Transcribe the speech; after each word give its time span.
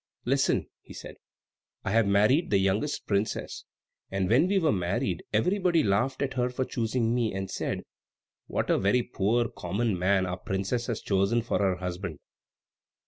"Listen," 0.25 0.65
he 0.81 0.95
said; 0.95 1.17
"I 1.85 1.91
have 1.91 2.07
married 2.07 2.49
the 2.49 2.57
youngest 2.57 3.05
princess; 3.05 3.65
and 4.09 4.27
when 4.29 4.47
we 4.47 4.57
were 4.57 4.71
married 4.71 5.23
everybody 5.31 5.83
laughed 5.83 6.23
at 6.23 6.33
her 6.33 6.49
for 6.49 6.65
choosing 6.65 7.13
me, 7.13 7.31
and 7.35 7.51
said, 7.51 7.83
'What 8.47 8.71
a 8.71 8.79
very 8.79 9.03
poor, 9.03 9.47
common 9.47 9.99
man 9.99 10.25
our 10.25 10.37
princess 10.39 10.87
has 10.87 11.01
chosen 11.03 11.43
for 11.43 11.59
her 11.59 11.75
husband!' 11.75 12.17